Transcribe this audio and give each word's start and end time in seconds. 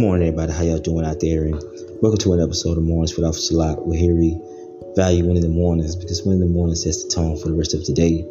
Good 0.00 0.06
morning, 0.06 0.28
everybody. 0.28 0.52
How 0.54 0.62
y'all 0.62 0.78
doing 0.78 1.04
out 1.04 1.20
there? 1.20 1.44
And 1.44 1.60
welcome 2.00 2.16
to 2.20 2.32
an 2.32 2.40
episode 2.40 2.78
of 2.78 2.84
Mornings 2.84 3.14
with 3.16 3.26
Officer 3.26 3.52
Locke. 3.52 3.84
We're 3.84 4.00
here 4.00 4.16
we 4.16 4.40
value 4.96 5.26
winning 5.26 5.42
the 5.42 5.52
mornings 5.52 5.94
because 5.94 6.24
one 6.24 6.40
winning 6.40 6.48
the 6.48 6.54
morning 6.54 6.74
sets 6.74 7.04
the 7.04 7.10
tone 7.10 7.36
for 7.36 7.48
the 7.48 7.54
rest 7.54 7.74
of 7.74 7.84
the 7.84 7.92
day. 7.92 8.24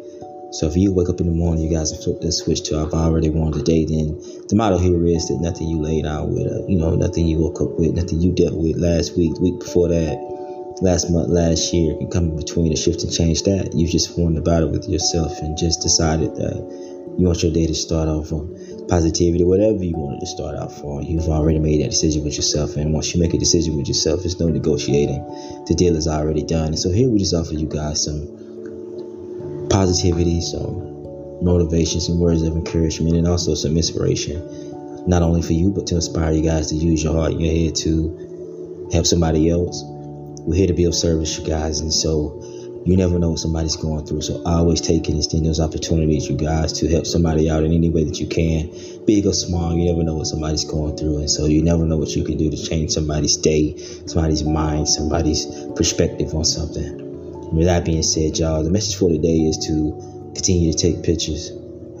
So 0.50 0.66
if 0.66 0.74
you 0.74 0.92
wake 0.92 1.08
up 1.08 1.20
in 1.20 1.28
the 1.28 1.32
morning, 1.32 1.62
you 1.62 1.70
guys 1.70 1.94
flip 2.02 2.18
the 2.18 2.32
switch 2.32 2.64
to 2.64 2.80
I've 2.82 2.92
already 2.92 3.30
won 3.30 3.52
the 3.52 3.62
day, 3.62 3.84
then 3.84 4.18
the 4.50 4.56
motto 4.56 4.78
here 4.78 5.06
is 5.06 5.28
that 5.28 5.38
nothing 5.38 5.68
you 5.68 5.78
laid 5.78 6.06
out 6.06 6.30
with, 6.30 6.50
uh, 6.50 6.66
you 6.66 6.74
know, 6.74 6.96
nothing 6.96 7.28
you 7.28 7.38
woke 7.38 7.62
up 7.62 7.78
with, 7.78 7.94
nothing 7.94 8.20
you 8.20 8.34
dealt 8.34 8.58
with 8.58 8.74
last 8.74 9.16
week, 9.16 9.38
week 9.38 9.60
before 9.60 9.94
that, 9.94 10.18
last 10.82 11.08
month, 11.08 11.30
last 11.30 11.72
year 11.72 11.94
can 11.98 12.10
come 12.10 12.34
in 12.34 12.36
between 12.36 12.72
a 12.72 12.76
shift 12.76 13.04
and 13.04 13.14
change 13.14 13.44
that. 13.44 13.78
You 13.78 13.86
just 13.86 14.16
formed 14.16 14.38
about 14.38 14.64
it 14.64 14.70
with 14.74 14.88
yourself 14.88 15.38
and 15.38 15.56
just 15.56 15.82
decided 15.82 16.34
that 16.34 16.58
you 17.16 17.26
want 17.26 17.42
your 17.42 17.52
day 17.52 17.66
to 17.66 17.74
start 17.74 18.08
off 18.08 18.32
on 18.32 18.58
positivity, 18.90 19.44
whatever 19.44 19.84
you 19.84 19.94
wanted 19.96 20.18
to 20.18 20.26
start 20.26 20.56
out 20.56 20.72
for. 20.72 21.00
You've 21.00 21.28
already 21.28 21.60
made 21.60 21.80
that 21.80 21.90
decision 21.90 22.24
with 22.24 22.34
yourself. 22.34 22.76
And 22.76 22.92
once 22.92 23.14
you 23.14 23.20
make 23.20 23.32
a 23.32 23.38
decision 23.38 23.76
with 23.76 23.86
yourself, 23.86 24.20
there's 24.20 24.40
no 24.40 24.48
negotiating. 24.48 25.22
The 25.66 25.74
deal 25.74 25.94
is 25.94 26.08
already 26.08 26.42
done. 26.42 26.74
And 26.74 26.78
so 26.78 26.90
here 26.90 27.08
we 27.08 27.20
just 27.20 27.32
offer 27.32 27.54
you 27.54 27.68
guys 27.68 28.04
some 28.04 29.68
positivity, 29.70 30.40
some 30.40 31.42
motivation, 31.42 32.00
some 32.00 32.18
words 32.18 32.42
of 32.42 32.54
encouragement, 32.54 33.16
and 33.16 33.28
also 33.28 33.54
some 33.54 33.76
inspiration. 33.76 34.42
Not 35.06 35.22
only 35.22 35.40
for 35.40 35.52
you, 35.54 35.70
but 35.70 35.86
to 35.88 35.94
inspire 35.94 36.32
you 36.32 36.42
guys 36.42 36.66
to 36.68 36.74
use 36.74 37.02
your 37.02 37.14
heart 37.14 37.30
and 37.32 37.40
your 37.40 37.54
head 37.54 37.76
to 37.86 38.88
help 38.92 39.06
somebody 39.06 39.48
else. 39.48 39.82
We're 39.86 40.56
here 40.56 40.66
to 40.66 40.74
be 40.74 40.84
of 40.84 40.96
service, 40.96 41.38
you 41.38 41.46
guys. 41.46 41.78
And 41.80 41.92
so 41.92 42.42
you 42.84 42.96
never 42.96 43.18
know 43.18 43.30
what 43.30 43.38
somebody's 43.38 43.76
going 43.76 44.06
through. 44.06 44.22
So 44.22 44.42
always 44.44 44.80
take 44.80 45.08
and 45.08 45.18
extend 45.18 45.44
those 45.44 45.60
opportunities, 45.60 46.28
you 46.28 46.36
guys, 46.36 46.72
to 46.80 46.88
help 46.88 47.06
somebody 47.06 47.50
out 47.50 47.62
in 47.62 47.72
any 47.72 47.90
way 47.90 48.04
that 48.04 48.18
you 48.18 48.26
can, 48.26 48.70
big 49.04 49.26
or 49.26 49.34
small. 49.34 49.76
You 49.76 49.92
never 49.92 50.02
know 50.02 50.14
what 50.14 50.26
somebody's 50.26 50.64
going 50.64 50.96
through. 50.96 51.18
And 51.18 51.30
so 51.30 51.44
you 51.44 51.62
never 51.62 51.84
know 51.84 51.98
what 51.98 52.16
you 52.16 52.24
can 52.24 52.38
do 52.38 52.50
to 52.50 52.56
change 52.56 52.92
somebody's 52.92 53.36
day, 53.36 53.76
somebody's 54.06 54.44
mind, 54.44 54.88
somebody's 54.88 55.46
perspective 55.76 56.34
on 56.34 56.44
something. 56.44 57.54
With 57.54 57.66
that 57.66 57.84
being 57.84 58.02
said, 58.02 58.38
y'all, 58.38 58.62
the 58.62 58.70
message 58.70 58.96
for 58.96 59.10
today 59.10 59.40
is 59.40 59.58
to 59.66 60.32
continue 60.34 60.72
to 60.72 60.78
take 60.78 61.02
pictures. 61.02 61.50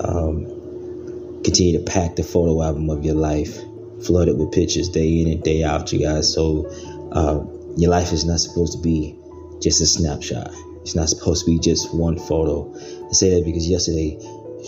Um, 0.00 1.42
continue 1.44 1.78
to 1.78 1.84
pack 1.84 2.16
the 2.16 2.22
photo 2.22 2.62
album 2.62 2.88
of 2.88 3.04
your 3.04 3.16
life, 3.16 3.58
flood 4.06 4.28
it 4.28 4.36
with 4.36 4.52
pictures 4.52 4.88
day 4.88 5.20
in 5.20 5.28
and 5.28 5.42
day 5.42 5.62
out, 5.62 5.92
you 5.92 5.98
guys. 5.98 6.32
So 6.32 6.70
uh, 7.12 7.44
your 7.76 7.90
life 7.90 8.12
is 8.12 8.24
not 8.24 8.40
supposed 8.40 8.72
to 8.72 8.78
be 8.78 9.14
just 9.60 9.82
a 9.82 9.86
snapshot. 9.86 10.54
It's 10.82 10.94
not 10.94 11.08
supposed 11.08 11.44
to 11.44 11.50
be 11.50 11.58
just 11.58 11.94
one 11.94 12.18
photo. 12.18 12.72
I 12.74 13.12
say 13.12 13.34
that 13.34 13.44
because 13.44 13.68
yesterday, 13.68 14.16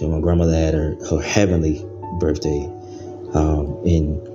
know, 0.02 0.08
my 0.08 0.20
grandmother 0.20 0.54
had 0.54 0.74
her, 0.74 0.96
her 1.10 1.20
heavenly 1.20 1.84
birthday, 2.20 2.66
um, 3.34 3.80
and 3.84 4.28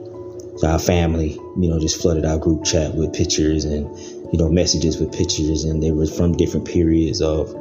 our 0.63 0.79
family, 0.79 1.33
you 1.59 1.69
know, 1.69 1.79
just 1.79 2.01
flooded 2.01 2.25
our 2.25 2.39
group 2.39 2.63
chat 2.63 2.95
with 2.95 3.13
pictures 3.13 3.63
and 3.65 3.95
you 4.33 4.39
know 4.39 4.49
messages 4.49 4.97
with 4.99 5.13
pictures, 5.13 5.63
and 5.63 5.83
they 5.83 5.91
were 5.91 6.07
from 6.07 6.35
different 6.35 6.67
periods 6.67 7.21
of 7.21 7.53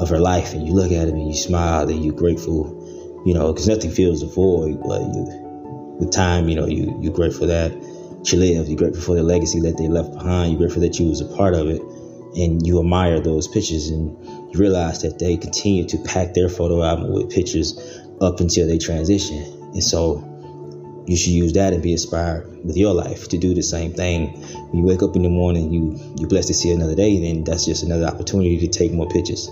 of 0.00 0.08
her 0.08 0.18
life. 0.18 0.52
And 0.52 0.66
you 0.66 0.72
look 0.72 0.90
at 0.90 1.06
them 1.06 1.16
and 1.16 1.28
you 1.28 1.34
smile 1.34 1.88
and 1.88 2.04
you're 2.04 2.14
grateful, 2.14 3.22
you 3.24 3.34
know, 3.34 3.52
because 3.52 3.68
nothing 3.68 3.90
fills 3.90 4.20
the 4.20 4.26
void, 4.26 4.80
but 4.82 5.00
you, 5.00 5.96
with 6.00 6.10
time, 6.10 6.48
you 6.48 6.56
know, 6.56 6.66
you 6.66 6.96
you're 7.00 7.12
grateful 7.12 7.46
that 7.46 7.70
she 8.24 8.36
lived. 8.36 8.68
You're 8.68 8.78
grateful 8.78 9.02
for 9.02 9.14
the 9.14 9.22
legacy 9.22 9.60
that 9.60 9.78
they 9.78 9.86
left 9.86 10.12
behind. 10.12 10.50
You're 10.50 10.58
grateful 10.58 10.82
that 10.82 10.98
you 10.98 11.06
was 11.06 11.20
a 11.20 11.36
part 11.36 11.54
of 11.54 11.68
it 11.68 11.80
and 12.36 12.66
you 12.66 12.78
admire 12.78 13.20
those 13.20 13.48
pictures 13.48 13.88
and 13.88 14.16
you 14.52 14.60
realize 14.60 15.02
that 15.02 15.18
they 15.18 15.36
continue 15.36 15.84
to 15.86 15.98
pack 16.04 16.34
their 16.34 16.48
photo 16.48 16.82
album 16.82 17.12
with 17.12 17.30
pictures 17.30 17.78
up 18.20 18.40
until 18.40 18.66
they 18.66 18.78
transition. 18.78 19.38
And 19.72 19.82
so 19.82 20.26
you 21.06 21.16
should 21.16 21.32
use 21.32 21.52
that 21.54 21.72
and 21.72 21.82
be 21.82 21.92
inspired 21.92 22.64
with 22.64 22.76
your 22.76 22.94
life 22.94 23.28
to 23.28 23.38
do 23.38 23.54
the 23.54 23.62
same 23.62 23.92
thing. 23.92 24.28
When 24.70 24.82
you 24.82 24.84
wake 24.84 25.02
up 25.02 25.16
in 25.16 25.22
the 25.22 25.28
morning, 25.28 25.72
you 25.72 25.98
you're 26.18 26.28
blessed 26.28 26.48
to 26.48 26.54
see 26.54 26.70
another 26.70 26.94
day, 26.94 27.18
then 27.20 27.44
that's 27.44 27.64
just 27.64 27.82
another 27.82 28.06
opportunity 28.06 28.58
to 28.58 28.68
take 28.68 28.92
more 28.92 29.08
pictures. 29.08 29.50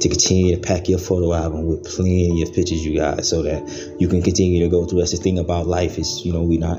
To 0.00 0.08
continue 0.08 0.54
to 0.54 0.60
pack 0.60 0.88
your 0.88 0.98
photo 0.98 1.32
album 1.32 1.66
with 1.66 1.84
plenty 1.84 2.42
of 2.42 2.52
pictures, 2.52 2.84
you 2.84 2.96
guys, 2.96 3.28
so 3.28 3.42
that 3.42 3.96
you 3.98 4.08
can 4.08 4.22
continue 4.22 4.62
to 4.64 4.68
go 4.68 4.84
through. 4.86 5.00
That's 5.00 5.12
the 5.12 5.18
thing 5.18 5.38
about 5.38 5.66
life 5.66 5.98
is, 5.98 6.24
you 6.24 6.32
know, 6.32 6.42
we 6.42 6.58
not 6.58 6.78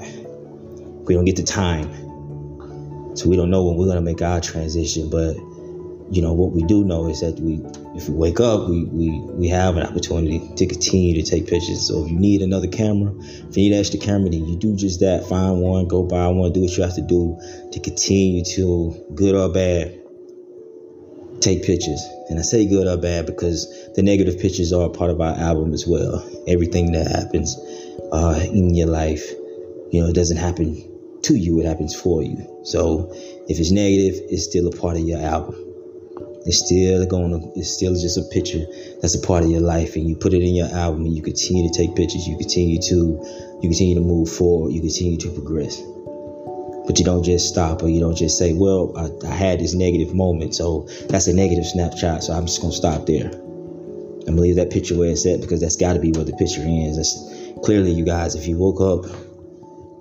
we 1.06 1.14
don't 1.14 1.26
get 1.26 1.36
the 1.36 1.44
time 1.44 2.05
so 3.16 3.30
we 3.30 3.38
don't 3.38 3.50
know 3.50 3.64
when 3.64 3.78
we're 3.78 3.88
gonna 3.88 4.02
make 4.02 4.22
our 4.22 4.42
transition, 4.42 5.10
but 5.10 5.36
you 6.12 6.22
know 6.22 6.34
what 6.34 6.52
we 6.52 6.64
do 6.64 6.84
know 6.84 7.08
is 7.08 7.22
that 7.22 7.40
we, 7.40 7.62
if 7.96 8.10
we 8.10 8.16
wake 8.16 8.40
up, 8.40 8.70
we 8.70 8.84
we 8.84 9.20
we 9.20 9.48
have 9.48 9.78
an 9.78 9.84
opportunity 9.84 10.40
to 10.56 10.66
continue 10.68 11.16
to 11.22 11.24
take 11.24 11.48
pictures. 11.48 11.88
So 11.88 12.04
if 12.04 12.12
you 12.12 12.20
need 12.20 12.42
another 12.42 12.68
camera, 12.68 13.14
if 13.18 13.58
you 13.58 13.64
need 13.64 13.74
an 13.74 13.80
extra 13.80 14.00
camera, 14.00 14.30
then 14.30 14.46
you 14.46 14.58
do 14.58 14.76
just 14.76 15.00
that. 15.00 15.28
Find 15.28 15.62
one, 15.62 15.88
go 15.88 16.04
buy 16.04 16.28
one, 16.28 16.52
do 16.52 16.62
what 16.62 16.76
you 16.78 16.84
have 16.84 16.96
to 16.96 17.02
do 17.02 17.40
to 17.72 17.80
continue 17.80 18.44
to, 18.56 19.06
good 19.16 19.34
or 19.34 19.52
bad, 19.52 19.98
take 21.40 21.64
pictures. 21.64 22.04
And 22.30 22.38
I 22.38 22.42
say 22.42 22.68
good 22.68 22.86
or 22.86 22.98
bad 22.98 23.26
because 23.26 23.94
the 23.96 24.04
negative 24.04 24.40
pictures 24.40 24.74
are 24.74 24.90
part 24.90 25.10
of 25.10 25.22
our 25.22 25.36
album 25.36 25.74
as 25.74 25.88
well. 25.88 26.28
Everything 26.48 26.92
that 26.92 27.08
happens 27.08 27.56
uh, 28.12 28.46
in 28.52 28.76
your 28.76 28.88
life, 28.88 29.32
you 29.92 30.02
know, 30.02 30.10
it 30.10 30.16
doesn't 30.16 30.38
happen 30.38 30.95
to 31.26 31.36
you, 31.36 31.60
it 31.60 31.66
happens 31.66 31.96
for 31.96 32.22
you. 32.22 32.62
So 32.64 33.12
if 33.48 33.60
it's 33.60 33.72
negative, 33.72 34.22
it's 34.30 34.44
still 34.44 34.68
a 34.68 34.72
part 34.72 34.98
of 34.98 35.04
your 35.04 35.20
album. 35.20 35.56
It's 36.46 36.64
still 36.64 37.06
going 37.08 37.32
to, 37.32 37.60
it's 37.60 37.72
still 37.72 37.94
just 37.94 38.18
a 38.18 38.24
picture 38.32 38.66
that's 39.02 39.16
a 39.16 39.20
part 39.20 39.44
of 39.44 39.50
your 39.50 39.62
life, 39.62 39.96
and 39.96 40.08
you 40.08 40.16
put 40.16 40.34
it 40.34 40.44
in 40.44 40.54
your 40.54 40.68
album, 40.68 41.06
and 41.06 41.16
you 41.16 41.24
continue 41.24 41.68
to 41.68 41.74
take 41.76 41.96
pictures. 41.96 42.28
You 42.28 42.38
continue 42.38 42.80
to, 42.82 43.60
you 43.62 43.70
continue 43.70 43.96
to 43.96 44.02
move 44.02 44.30
forward. 44.30 44.72
You 44.74 44.82
continue 44.82 45.18
to 45.18 45.32
progress. 45.32 45.82
But 46.86 47.00
you 47.00 47.06
don't 47.06 47.24
just 47.24 47.50
stop, 47.50 47.82
or 47.82 47.90
you 47.90 48.00
don't 48.00 48.16
just 48.16 48.38
say, 48.38 48.54
"Well, 48.54 48.94
I, 48.96 49.28
I 49.28 49.34
had 49.34 49.60
this 49.60 49.74
negative 49.74 50.14
moment, 50.14 50.54
so 50.54 50.88
that's 51.10 51.26
a 51.26 51.34
negative 51.34 51.66
snapshot, 51.66 52.24
so 52.24 52.34
I'm 52.34 52.46
just 52.46 52.62
gonna 52.62 52.74
stop 52.74 53.08
there." 53.08 53.32
and 54.28 54.40
leave 54.40 54.56
that 54.56 54.72
picture 54.72 54.98
where 54.98 55.12
it's 55.12 55.26
at 55.28 55.40
because 55.40 55.62
that's 55.62 55.76
got 55.76 55.94
to 55.94 56.00
be 56.00 56.12
where 56.12 56.26
the 56.26 56.34
picture 56.34 56.62
ends. 56.62 56.98
That's 56.98 57.62
clearly, 57.64 57.92
you 57.92 58.04
guys. 58.04 58.34
If 58.34 58.48
you 58.48 58.58
woke 58.58 58.82
up 58.82 59.06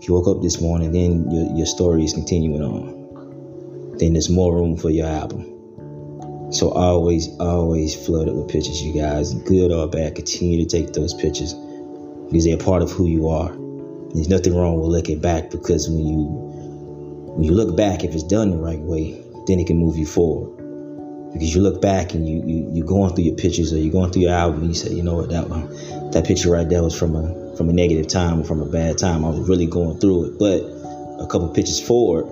you 0.08 0.14
woke 0.14 0.28
up 0.28 0.42
this 0.42 0.60
morning, 0.60 0.92
then 0.92 1.30
your, 1.30 1.56
your 1.56 1.66
story 1.66 2.04
is 2.04 2.12
continuing 2.12 2.62
on. 2.62 3.96
Then 3.98 4.12
there's 4.14 4.28
more 4.28 4.54
room 4.54 4.76
for 4.76 4.90
your 4.90 5.06
album. 5.06 6.52
So 6.52 6.70
always, 6.70 7.28
always 7.40 7.94
flood 8.06 8.28
it 8.28 8.34
with 8.34 8.48
pictures, 8.48 8.82
you 8.82 8.92
guys. 8.92 9.34
Good 9.34 9.72
or 9.72 9.88
bad, 9.88 10.14
continue 10.14 10.64
to 10.64 10.66
take 10.66 10.92
those 10.92 11.14
pictures 11.14 11.54
because 11.54 12.44
they're 12.44 12.56
part 12.56 12.82
of 12.82 12.90
who 12.90 13.06
you 13.06 13.28
are. 13.28 13.50
There's 14.14 14.28
nothing 14.28 14.54
wrong 14.54 14.78
with 14.80 14.90
looking 14.90 15.20
back 15.20 15.50
because 15.50 15.88
when 15.88 16.06
you 16.06 16.52
when 17.34 17.42
you 17.42 17.52
look 17.52 17.76
back, 17.76 18.04
if 18.04 18.14
it's 18.14 18.22
done 18.22 18.50
the 18.50 18.56
right 18.56 18.78
way, 18.78 19.20
then 19.46 19.58
it 19.58 19.66
can 19.66 19.78
move 19.78 19.96
you 19.96 20.06
forward. 20.06 21.32
Because 21.32 21.52
you 21.52 21.60
look 21.60 21.82
back 21.82 22.14
and 22.14 22.28
you 22.28 22.42
you 22.46 22.70
you're 22.72 22.86
going 22.86 23.14
through 23.14 23.24
your 23.24 23.34
pictures 23.34 23.72
or 23.72 23.78
you're 23.78 23.92
going 23.92 24.12
through 24.12 24.22
your 24.22 24.34
album 24.34 24.60
and 24.60 24.68
you 24.68 24.74
say, 24.74 24.92
you 24.92 25.02
know 25.02 25.16
what, 25.16 25.30
that 25.30 25.48
one, 25.48 25.68
that 26.12 26.24
picture 26.24 26.50
right 26.50 26.68
there 26.68 26.82
was 26.82 26.96
from 26.96 27.16
a 27.16 27.43
from 27.56 27.68
a 27.68 27.72
negative 27.72 28.08
time 28.08 28.40
or 28.40 28.44
from 28.44 28.60
a 28.60 28.66
bad 28.66 28.98
time. 28.98 29.24
I 29.24 29.28
was 29.28 29.48
really 29.48 29.66
going 29.66 29.98
through 29.98 30.26
it. 30.26 30.38
But 30.38 30.60
a 31.22 31.26
couple 31.26 31.48
pitches 31.48 31.80
forward, 31.80 32.26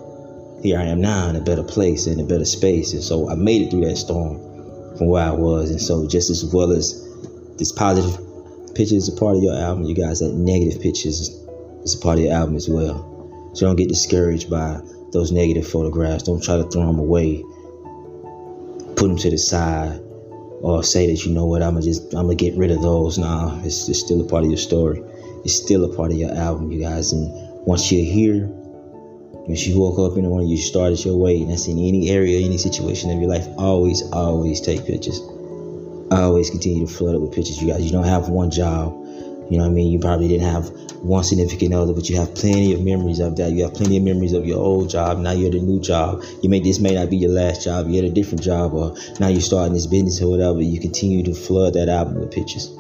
here 0.63 0.79
I 0.79 0.85
am 0.85 1.01
now 1.01 1.29
in 1.29 1.37
a 1.37 1.41
better 1.41 1.63
place, 1.63 2.07
in 2.07 2.21
a 2.21 2.25
better 2.25 2.45
space. 2.45 2.93
And 2.93 3.03
so 3.03 3.31
I 3.31 3.35
made 3.35 3.63
it 3.63 3.71
through 3.71 3.85
that 3.87 3.97
storm 3.97 4.39
from 4.97 5.09
where 5.09 5.25
I 5.25 5.33
was. 5.33 5.71
And 5.71 5.81
so 5.81 6.07
just 6.07 6.31
as 6.31 6.45
well 6.53 6.73
as 6.73 7.03
this 7.57 7.73
positive 7.73 8.19
pitches 8.75 9.09
is 9.09 9.17
a 9.17 9.19
part 9.19 9.37
of 9.37 9.43
your 9.43 9.55
album, 9.55 9.85
you 9.85 9.95
guys, 9.95 10.21
that 10.21 10.33
negative 10.35 10.81
pitches 10.81 11.29
is 11.83 11.95
a 11.95 11.99
part 11.99 12.19
of 12.19 12.25
your 12.25 12.35
album 12.35 12.57
as 12.57 12.69
well. 12.69 13.51
So 13.55 13.67
don't 13.67 13.77
get 13.77 13.89
discouraged 13.89 14.51
by 14.51 14.81
those 15.13 15.31
negative 15.31 15.67
photographs. 15.67 16.23
Don't 16.23 16.43
try 16.43 16.57
to 16.57 16.65
throw 16.65 16.87
them 16.87 16.99
away. 16.99 17.45
Put 18.97 19.09
them 19.09 19.17
to 19.19 19.31
the 19.31 19.39
side 19.39 20.01
or 20.63 20.83
say 20.85 21.09
that 21.09 21.25
you 21.27 21.33
know 21.33 21.45
what 21.45 21.63
I'm 21.63 21.75
gonna 21.75 21.85
just 21.85 22.15
I'm 22.15 22.27
gonna 22.27 22.37
get 22.37 22.57
rid 22.57 22.71
of 22.71 22.81
those. 22.83 23.19
Nah, 23.19 23.61
it's, 23.65 23.89
it's 23.89 23.99
still 24.01 24.21
a 24.21 24.25
part 24.25 24.45
of 24.45 24.51
your 24.51 24.59
story. 24.59 25.03
It's 25.45 25.55
still 25.55 25.85
a 25.85 25.97
part 25.97 26.13
of 26.13 26.19
your 26.19 26.33
album, 26.33 26.71
you 26.71 26.81
guys. 26.81 27.13
And 27.13 27.31
once 27.67 27.91
you're 27.91 28.05
here, 28.05 28.47
once 28.47 29.67
you 29.67 29.81
woke 29.81 29.99
up 29.99 30.17
in 30.17 30.25
the 30.25 30.29
morning, 30.29 30.49
you 30.49 30.57
started 30.57 31.05
your 31.05 31.17
way, 31.17 31.41
and 31.41 31.51
that's 31.51 31.67
in 31.67 31.79
any 31.79 32.11
area, 32.11 32.45
any 32.45 32.59
situation 32.59 33.11
of 33.11 33.21
your 33.21 33.29
life. 33.29 33.47
Always, 33.59 34.03
always 34.13 34.61
take 34.61 34.87
pictures. 34.87 35.21
Always 36.13 36.51
continue 36.51 36.87
to 36.87 36.93
flood 36.93 37.17
it 37.17 37.21
with 37.21 37.33
pictures, 37.33 37.61
you 37.61 37.69
guys. 37.69 37.85
You 37.85 37.91
don't 37.91 38.05
have 38.05 38.29
one 38.29 38.51
job. 38.51 38.93
You 39.51 39.59
know 39.59 39.65
what 39.65 39.71
I 39.71 39.75
mean? 39.75 39.93
You 39.93 39.99
probably 39.99 40.29
didn't 40.29 40.47
have 40.49 40.71
one 41.03 41.25
significant 41.25 41.75
other, 41.75 41.93
but 41.93 42.09
you 42.09 42.17
have 42.17 42.35
plenty 42.35 42.73
of 42.73 42.83
memories 42.83 43.19
of 43.19 43.37
that. 43.37 43.51
You 43.51 43.65
have 43.65 43.75
plenty 43.75 43.97
of 43.97 44.05
memories 44.05 44.33
of 44.33 44.47
your 44.47 44.59
old 44.59 44.89
job. 44.89 45.19
Now 45.19 45.33
you're 45.33 45.49
at 45.49 45.55
a 45.55 45.61
new 45.61 45.81
job. 45.81 46.23
You 46.43 46.49
may 46.49 46.61
this 46.61 46.79
may 46.79 46.95
not 46.95 47.11
be 47.11 47.17
your 47.17 47.33
last 47.33 47.65
job. 47.65 47.89
You're 47.89 48.05
at 48.05 48.11
a 48.11 48.15
different 48.15 48.43
job, 48.43 48.73
or 48.73 48.97
now 49.19 49.29
you're 49.29 49.41
starting 49.41 49.75
this 49.75 49.87
business 49.87 50.23
or 50.23 50.31
whatever. 50.31 50.63
You 50.63 50.79
continue 50.81 51.25
to 51.25 51.35
flood 51.35 51.75
that 51.75 51.89
album 51.89 52.21
with 52.21 52.31
pictures. 52.31 52.71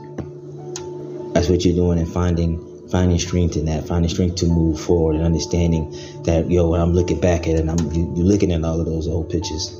That's 1.32 1.48
what 1.48 1.64
you're 1.64 1.74
doing 1.74 1.98
and 1.98 2.10
finding 2.10 2.68
finding 2.90 3.18
strength 3.18 3.56
in 3.56 3.64
that, 3.66 3.86
finding 3.86 4.10
strength 4.10 4.36
to 4.36 4.46
move 4.46 4.78
forward 4.78 5.16
and 5.16 5.24
understanding 5.24 5.90
that 6.24 6.50
yo, 6.50 6.68
when 6.68 6.80
I'm 6.80 6.92
looking 6.92 7.20
back 7.20 7.48
at 7.48 7.54
it, 7.54 7.60
and 7.60 7.70
I'm 7.70 7.92
you, 7.92 8.12
you're 8.14 8.26
looking 8.26 8.52
at 8.52 8.62
all 8.64 8.80
of 8.80 8.86
those 8.86 9.08
old 9.08 9.30
pictures. 9.30 9.72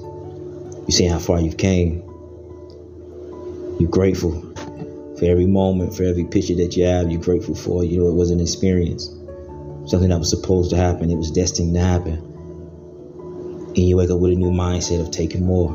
you 0.87 0.93
see 0.93 1.05
how 1.07 1.19
far 1.19 1.41
you've 1.41 1.59
came. 1.59 2.03
You're 3.79 3.91
grateful 3.91 4.41
for 5.19 5.25
every 5.27 5.47
moment, 5.47 5.95
for 5.95 6.05
every 6.05 6.25
picture 6.25 6.55
that 6.55 6.77
you 6.77 6.85
have, 6.85 7.11
you're 7.11 7.21
grateful 7.21 7.55
for. 7.55 7.85
You 7.85 8.01
know, 8.01 8.09
it 8.09 8.15
was 8.15 8.31
an 8.31 8.41
experience. 8.41 9.09
something 9.87 10.09
that 10.09 10.19
was 10.19 10.31
supposed 10.31 10.71
to 10.71 10.77
happen. 10.77 11.11
It 11.11 11.17
was 11.17 11.31
destined 11.31 11.75
to 11.75 11.81
happen. 11.81 12.19
And 13.69 13.79
you 13.79 13.97
wake 13.97 14.11
up 14.11 14.21
with 14.21 14.33
a 14.33 14.37
new 14.37 14.51
mindset 14.51 15.01
of 15.01 15.11
taking 15.11 15.45
more, 15.45 15.71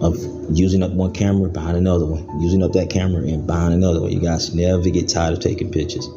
of 0.00 0.16
using 0.50 0.82
up 0.82 0.92
one 0.92 1.12
camera 1.12 1.48
behind 1.48 1.76
another 1.76 2.04
one, 2.04 2.40
using 2.40 2.62
up 2.62 2.72
that 2.72 2.90
camera 2.90 3.22
and 3.22 3.46
behind 3.46 3.74
another 3.74 4.02
one. 4.02 4.12
You 4.12 4.20
guys 4.20 4.54
never 4.54 4.88
get 4.90 5.08
tired 5.08 5.34
of 5.34 5.40
taking 5.40 5.70
pictures. 5.70 6.08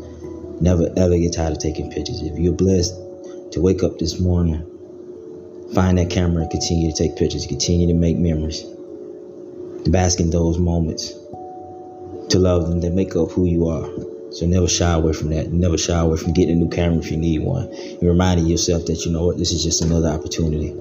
Never 0.62 0.90
ever 0.98 1.18
get 1.18 1.34
tired 1.34 1.54
of 1.54 1.60
taking 1.60 1.90
pictures. 1.90 2.22
If 2.22 2.38
you're 2.38 2.54
blessed 2.54 2.94
to 3.52 3.62
wake 3.62 3.84
up 3.84 3.98
this 3.98 4.20
morning, 4.20 4.66
find 5.74 5.98
that 5.98 6.10
camera 6.10 6.42
and 6.44 6.52
continue 6.52 6.92
to 6.92 6.98
take 6.98 7.16
pictures, 7.16 7.46
continue 7.46 7.88
to 7.88 7.94
make 7.94 8.18
memories, 8.18 8.62
to 8.62 9.90
bask 9.90 10.20
in 10.20 10.30
those 10.30 10.58
moments, 10.58 11.14
to 12.30 12.40
love 12.40 12.68
them, 12.68 12.82
to 12.82 12.90
make 12.90 13.16
up 13.16 13.32
who 13.32 13.46
you 13.46 13.70
are. 13.70 13.88
So 14.32 14.46
never 14.46 14.68
shy 14.68 14.92
away 14.94 15.14
from 15.14 15.30
that. 15.30 15.52
Never 15.52 15.78
shy 15.78 15.98
away 15.98 16.18
from 16.18 16.34
getting 16.34 16.58
a 16.58 16.60
new 16.60 16.70
camera 16.70 17.00
if 17.00 17.10
you 17.10 17.18
need 17.18 17.42
one. 17.42 17.64
And 17.64 18.04
reminding 18.04 18.46
yourself 18.46 18.86
that 18.86 19.06
you 19.06 19.12
know 19.12 19.26
what, 19.26 19.38
this 19.38 19.52
is 19.52 19.64
just 19.64 19.82
another 19.82 20.10
opportunity. 20.10 20.76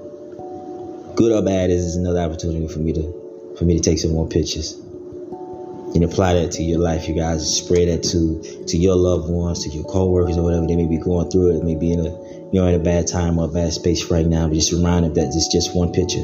Good 1.19 1.33
or 1.33 1.41
bad, 1.41 1.69
is 1.69 1.97
another 1.97 2.21
opportunity 2.21 2.65
for 2.69 2.79
me 2.79 2.93
to 2.93 3.53
for 3.57 3.65
me 3.65 3.75
to 3.75 3.81
take 3.81 3.99
some 3.99 4.13
more 4.13 4.25
pictures. 4.25 4.75
And 5.93 6.01
apply 6.01 6.35
that 6.35 6.51
to 6.53 6.63
your 6.63 6.79
life, 6.79 7.09
you 7.09 7.13
guys. 7.13 7.57
Spread 7.57 7.89
that 7.89 8.03
to 8.03 8.41
to 8.67 8.77
your 8.77 8.95
loved 8.95 9.29
ones, 9.29 9.65
to 9.65 9.69
your 9.69 9.83
coworkers 9.83 10.37
or 10.37 10.43
whatever 10.43 10.65
they 10.65 10.77
may 10.77 10.87
be 10.87 10.97
going 10.97 11.29
through 11.29 11.57
it. 11.57 11.63
May 11.65 11.75
be 11.75 11.91
in 11.91 11.99
a 11.99 12.09
you 12.09 12.49
know 12.53 12.67
in 12.67 12.75
a 12.75 12.79
bad 12.79 13.07
time 13.07 13.37
or 13.37 13.49
a 13.49 13.51
bad 13.51 13.73
space 13.73 14.09
right 14.09 14.25
now. 14.25 14.47
But 14.47 14.53
just 14.53 14.71
remind 14.71 15.03
them 15.03 15.13
that 15.15 15.35
it's 15.35 15.51
just 15.51 15.75
one 15.75 15.91
picture. 15.91 16.23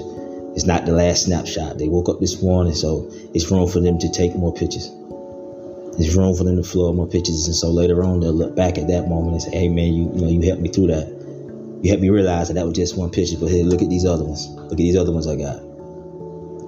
It's 0.56 0.66
not 0.66 0.86
the 0.86 0.94
last 0.94 1.26
snapshot. 1.26 1.78
They 1.78 1.90
woke 1.90 2.08
up 2.08 2.22
this 2.22 2.42
morning, 2.42 2.74
so 2.74 3.12
it's 3.34 3.52
room 3.52 3.68
for 3.68 3.82
them 3.82 4.00
to 4.00 4.10
take 4.10 4.34
more 4.38 4.54
pictures. 4.54 4.90
There's 6.00 6.16
room 6.16 6.38
for 6.38 6.46
them 6.46 6.56
to 6.56 6.64
flow 6.64 6.94
more 6.94 7.08
pictures, 7.08 7.48
and 7.48 7.56
so 7.56 7.70
later 7.70 8.02
on 8.02 8.22
they'll 8.22 8.32
look 8.32 8.56
back 8.56 8.78
at 8.78 8.88
that 8.88 9.10
moment 9.10 9.34
and 9.34 9.42
say, 9.42 9.52
"Hey, 9.60 9.68
man, 9.68 9.92
you 9.92 10.10
you 10.16 10.22
know 10.22 10.30
you 10.30 10.42
helped 10.44 10.62
me 10.62 10.70
through 10.70 10.88
that. 10.88 11.15
You 11.82 11.90
helped 11.90 12.02
me 12.02 12.10
realize 12.10 12.48
that 12.48 12.56
that 12.56 12.66
was 12.66 12.76
just 12.76 12.98
one 12.98 13.10
picture, 13.10 13.38
but 13.40 13.50
hey, 13.50 13.64
look 13.64 13.82
at 13.82 13.90
these 13.90 14.06
other 14.06 14.24
ones. 14.24 14.48
Look 14.48 14.72
at 14.72 14.78
these 14.78 14.98
other 14.98 15.12
ones 15.12 15.28
I 15.28 15.36
got." 15.36 15.62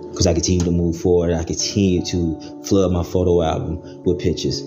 Because 0.10 0.28
I 0.28 0.34
continue 0.34 0.66
to 0.66 0.72
move 0.72 0.98
forward, 0.98 1.34
I 1.34 1.44
continue 1.44 2.04
to 2.06 2.40
flood 2.64 2.92
my 2.92 3.04
photo 3.04 3.42
album 3.42 4.04
with 4.04 4.20
pictures. 4.20 4.64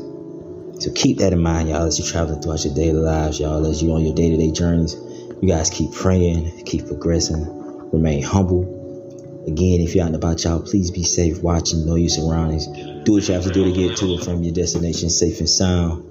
So 0.79 0.91
keep 0.95 1.19
that 1.19 1.33
in 1.33 1.41
mind, 1.43 1.69
y'all, 1.69 1.83
as 1.83 1.99
you're 1.99 2.09
traveling 2.09 2.41
throughout 2.41 2.65
your 2.65 2.75
daily 2.75 3.01
lives, 3.01 3.39
y'all, 3.41 3.67
as 3.67 3.83
you're 3.83 3.95
on 3.95 4.05
your 4.05 4.15
day-to-day 4.15 4.53
journeys. 4.53 4.97
You 5.43 5.49
guys 5.49 5.69
keep 5.71 5.93
praying, 5.93 6.65
keep 6.65 6.87
progressing, 6.87 7.45
remain 7.93 8.23
humble. 8.23 9.43
Again, 9.47 9.81
if 9.81 9.95
you're 9.95 10.05
out 10.05 10.09
and 10.09 10.17
about, 10.17 10.45
y'all, 10.45 10.61
please 10.61 10.91
be 10.91 11.03
safe, 11.03 11.43
watching, 11.43 11.85
know 11.85 11.97
your 11.97 12.11
surroundings. 12.11 12.67
Do 13.05 13.13
what 13.13 13.27
you 13.27 13.35
have 13.35 13.45
to 13.45 13.51
do 13.51 13.65
to 13.65 13.73
get 13.73 13.97
to 13.99 14.15
and 14.15 14.23
from 14.23 14.43
your 14.43 14.55
destination 14.55 15.11
safe 15.11 15.41
and 15.41 15.49
sound. 15.49 16.05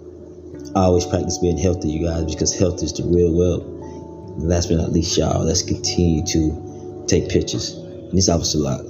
always 0.76 1.06
practice 1.06 1.38
being 1.38 1.58
healthy, 1.58 1.90
you 1.90 2.06
guys, 2.06 2.26
because 2.26 2.54
health 2.54 2.84
is 2.84 2.94
the 2.94 3.04
real 3.04 3.34
wealth. 3.34 3.79
Last 4.48 4.70
but 4.70 4.78
not 4.78 4.92
least, 4.92 5.18
y'all, 5.18 5.44
let's 5.44 5.62
continue 5.62 6.24
to 6.28 7.06
take 7.08 7.30
pictures. 7.30 7.74
And 7.74 8.14
this 8.14 8.30
a 8.56 8.60
lot. 8.60 8.82